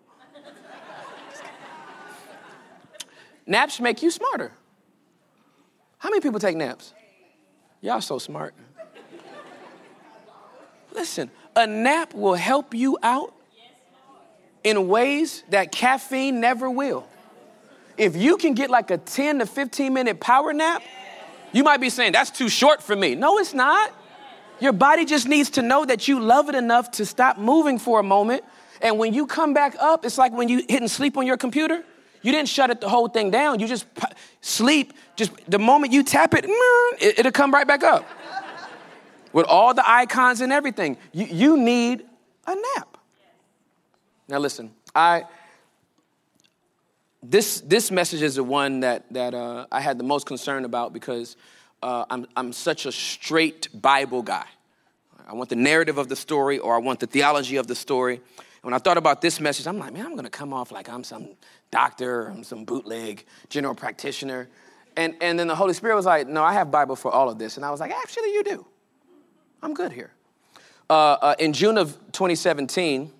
[3.46, 4.52] naps make you smarter.
[5.98, 6.94] How many people take naps?
[7.82, 8.54] Y'all so smart.
[10.94, 13.34] Listen, a nap will help you out
[14.64, 17.06] in ways that caffeine never will.
[17.98, 20.82] If you can get like a 10 to 15 minute power nap,
[21.52, 23.14] you might be saying, that's too short for me.
[23.14, 23.92] No, it's not.
[24.60, 28.00] Your body just needs to know that you love it enough to stop moving for
[28.00, 28.44] a moment.
[28.80, 31.84] And when you come back up, it's like when you hitting sleep on your computer.
[32.22, 33.60] You didn't shut it the whole thing down.
[33.60, 33.86] You just
[34.40, 34.92] sleep.
[35.16, 38.06] Just the moment you tap it, it it'll come right back up.
[39.32, 40.96] With all the icons and everything.
[41.12, 42.04] You, you need
[42.46, 42.98] a nap.
[44.28, 45.24] Now listen, I
[47.22, 50.92] this this message is the one that that uh, I had the most concern about
[50.92, 51.36] because
[51.82, 54.46] uh, I'm, I'm such a straight Bible guy.
[55.26, 58.20] I want the narrative of the story or I want the theology of the story.
[58.62, 61.04] When I thought about this message, I'm like, man, I'm gonna come off like I'm
[61.04, 61.28] some
[61.70, 64.48] doctor, I'm some bootleg general practitioner.
[64.96, 67.38] And, and then the Holy Spirit was like, no, I have Bible for all of
[67.38, 67.56] this.
[67.56, 68.66] And I was like, actually, you do.
[69.62, 70.10] I'm good here.
[70.90, 73.12] Uh, uh, in June of 2017,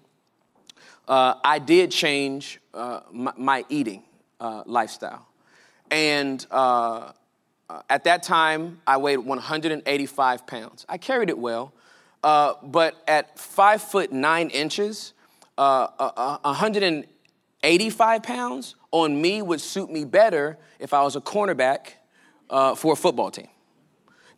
[1.06, 4.02] uh, I did change uh, my, my, eating
[4.40, 5.26] uh, lifestyle.
[5.90, 6.44] And
[7.68, 10.86] uh, uh, at that time, I weighed 185 pounds.
[10.88, 11.72] I carried it well,
[12.22, 15.12] uh, but at five foot nine inches,
[15.56, 21.92] uh, 185 uh, pounds on me would suit me better if I was a cornerback
[22.48, 23.48] uh, for a football team,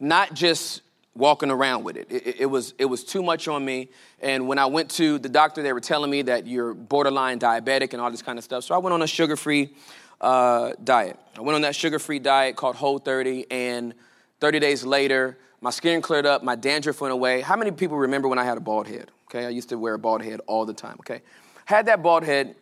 [0.01, 0.83] not just
[1.14, 2.07] walking around with it.
[2.11, 2.47] It, it.
[2.47, 3.91] was, it was too much on me.
[4.20, 7.93] And when I went to the doctor, they were telling me that you're borderline diabetic
[7.93, 8.64] and all this kind of stuff.
[8.64, 9.74] So I went on a sugar free
[10.21, 11.18] uh, diet.
[11.37, 13.95] I went on that sugar free diet called Whole 30, and
[14.41, 17.41] 30 days later, my skin cleared up, my dandruff went away.
[17.41, 19.11] How many people remember when I had a bald head?
[19.27, 21.23] Okay, I used to wear a bald head all the time, okay?
[21.64, 22.57] Had that bald head,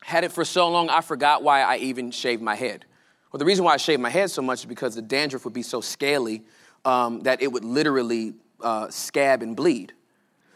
[0.00, 2.84] had it for so long, I forgot why I even shaved my head.
[3.32, 5.54] Well, the reason why I shaved my head so much is because the dandruff would
[5.54, 6.44] be so scaly
[6.84, 9.92] um, that it would literally uh, scab and bleed.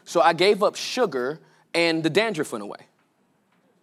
[0.04, 1.40] So I gave up sugar,
[1.74, 2.86] and the dandruff went away.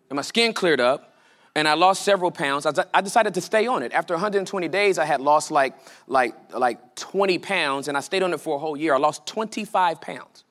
[0.09, 1.16] And my skin cleared up,
[1.57, 2.67] and I lost several pounds.
[2.93, 3.91] I decided to stay on it.
[3.91, 5.73] After 120 days, I had lost like,
[6.05, 8.93] like, like 20 pounds, and I stayed on it for a whole year.
[8.93, 10.43] I lost 25 pounds,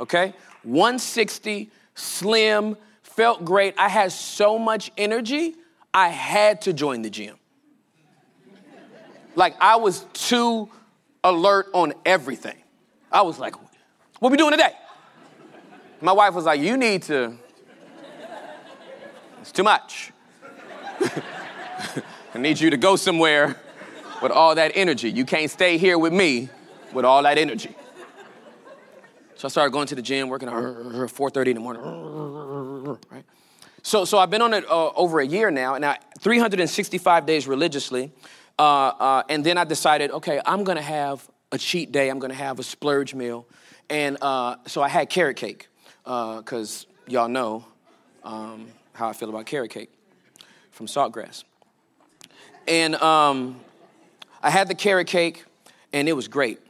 [0.00, 0.34] okay?
[0.64, 3.76] 160, slim, felt great.
[3.78, 5.54] I had so much energy,
[5.94, 7.36] I had to join the gym.
[9.36, 10.68] Like, I was too
[11.22, 12.56] alert on everything.
[13.12, 13.54] I was like,
[14.18, 14.72] what we doing today?
[16.00, 17.38] My wife was like, you need to,
[19.40, 20.10] it's too much.
[22.34, 23.56] I need you to go somewhere
[24.22, 25.10] with all that energy.
[25.10, 26.48] You can't stay here with me
[26.92, 27.74] with all that energy.
[29.36, 32.98] So I started going to the gym, working at 4:30 in the morning.
[33.10, 33.24] Right.
[33.82, 37.46] So, so I've been on it uh, over a year now, and I 365 days
[37.46, 38.10] religiously,
[38.58, 42.08] uh, uh, and then I decided, okay, I'm gonna have a cheat day.
[42.08, 43.46] I'm gonna have a splurge meal,
[43.88, 45.68] and uh, so I had carrot cake,
[46.04, 47.64] because uh, y'all know
[48.24, 49.90] um, how I feel about carrot cake
[50.78, 51.42] from Saltgrass.
[52.68, 53.58] And um,
[54.40, 55.44] I had the carrot cake,
[55.92, 56.60] and it was great.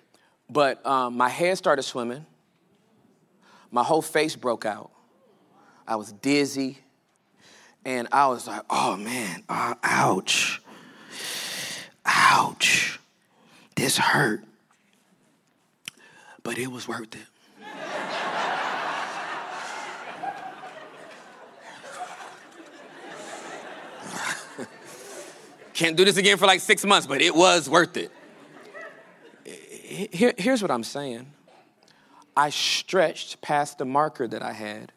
[0.48, 2.24] But um, my head started swimming.
[3.70, 4.90] My whole face broke out.
[5.86, 6.78] I was dizzy.
[7.84, 10.62] And I was like, oh man, uh, ouch.
[12.06, 12.98] Ouch.
[13.76, 14.42] This hurt.
[16.42, 17.20] But it was worth it.
[25.78, 28.10] Can't do this again for like six months, but it was worth it.
[29.44, 31.30] Here, here's what I'm saying
[32.36, 34.90] I stretched past the marker that I had,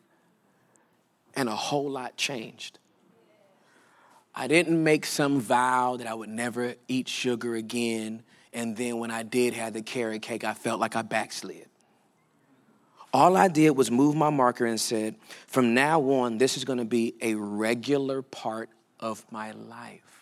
[1.35, 2.79] and a whole lot changed.
[4.33, 8.23] I didn't make some vow that I would never eat sugar again.
[8.51, 11.67] And then when I did have the carrot cake, I felt like I backslid.
[13.13, 15.13] All I did was move my marker and said,
[15.45, 20.20] from now on, this is going to be a regular part of my life.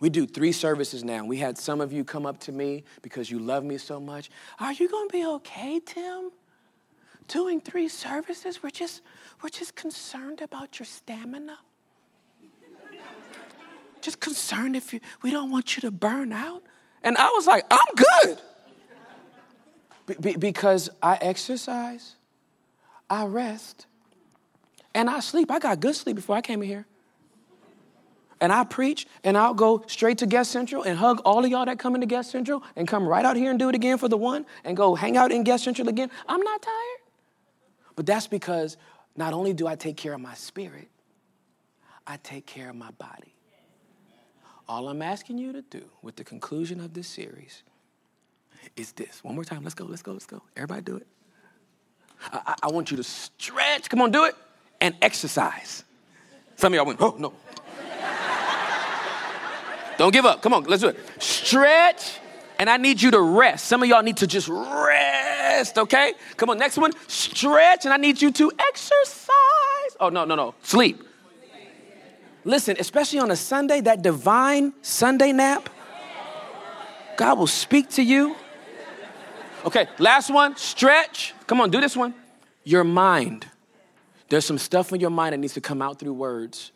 [0.00, 1.26] We do three services now.
[1.26, 4.30] We had some of you come up to me because you love me so much.
[4.58, 6.30] Are you going to be okay, Tim?
[7.28, 8.62] Doing three services?
[8.62, 9.02] We're just,
[9.42, 11.58] we're just concerned about your stamina.
[14.00, 16.62] just concerned if you, we don't want you to burn out.
[17.02, 18.38] And I was like, I'm good.
[20.18, 22.16] Be- because I exercise,
[23.08, 23.86] I rest,
[24.94, 25.50] and I sleep.
[25.50, 26.86] I got good sleep before I came here
[28.40, 31.66] and I preach and I'll go straight to Guest Central and hug all of y'all
[31.66, 34.08] that come into Guest Central and come right out here and do it again for
[34.08, 36.10] the one and go hang out in Guest Central again.
[36.28, 37.00] I'm not tired.
[37.96, 38.76] But that's because
[39.16, 40.88] not only do I take care of my spirit,
[42.06, 43.34] I take care of my body.
[44.68, 47.62] All I'm asking you to do with the conclusion of this series
[48.76, 49.22] is this.
[49.24, 49.62] One more time.
[49.62, 50.42] Let's go, let's go, let's go.
[50.56, 51.06] Everybody do it.
[52.32, 53.88] I, I, want you to stretch.
[53.88, 54.34] Come on, do it.
[54.80, 55.84] And exercise.
[56.56, 57.32] Some of y'all went, oh, no.
[60.00, 60.40] Don't give up.
[60.40, 60.98] Come on, let's do it.
[61.22, 62.20] Stretch,
[62.58, 63.66] and I need you to rest.
[63.66, 66.14] Some of y'all need to just rest, okay?
[66.38, 66.92] Come on, next one.
[67.06, 69.28] Stretch, and I need you to exercise.
[70.00, 70.54] Oh, no, no, no.
[70.62, 71.04] Sleep.
[72.46, 75.68] Listen, especially on a Sunday, that divine Sunday nap,
[77.18, 78.36] God will speak to you.
[79.66, 80.56] Okay, last one.
[80.56, 81.34] Stretch.
[81.46, 82.14] Come on, do this one.
[82.64, 83.46] Your mind.
[84.30, 86.72] There's some stuff in your mind that needs to come out through words.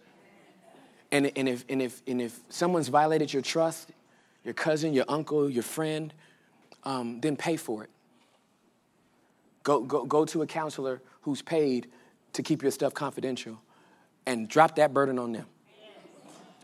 [1.14, 3.90] And, and, if, and, if, and if someone's violated your trust,
[4.42, 6.12] your cousin, your uncle, your friend,
[6.82, 7.90] um, then pay for it.
[9.62, 11.86] Go, go, go to a counselor who's paid
[12.32, 13.60] to keep your stuff confidential
[14.26, 15.46] and drop that burden on them.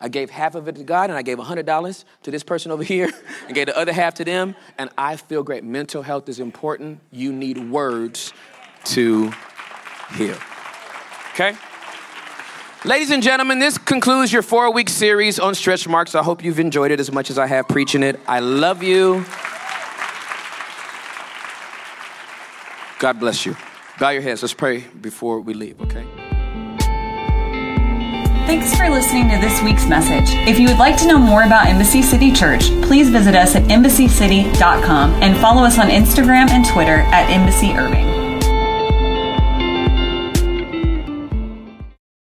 [0.00, 2.82] I gave half of it to God and I gave $100 to this person over
[2.94, 3.08] here
[3.46, 5.62] and gave the other half to them, and I feel great.
[5.62, 6.98] Mental health is important.
[7.12, 8.32] You need words
[8.86, 9.32] to
[10.16, 10.38] heal.
[11.34, 11.54] Okay?
[12.86, 16.14] Ladies and gentlemen, this concludes your four week series on stretch marks.
[16.14, 18.18] I hope you've enjoyed it as much as I have preaching it.
[18.26, 19.26] I love you.
[22.98, 23.54] God bless you.
[23.98, 24.40] Bow your heads.
[24.40, 26.06] Let's pray before we leave, okay?
[28.46, 30.34] Thanks for listening to this week's message.
[30.48, 33.62] If you would like to know more about Embassy City Church, please visit us at
[33.64, 38.09] embassycity.com and follow us on Instagram and Twitter at Embassy Irving.